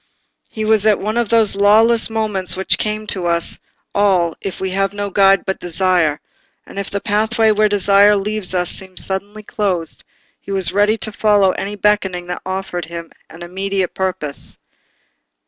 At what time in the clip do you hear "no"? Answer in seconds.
4.93-5.11